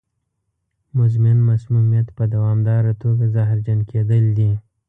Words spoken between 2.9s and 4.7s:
توګه زهرجن کېدل دي.